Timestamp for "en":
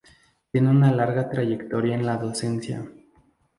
1.93-2.07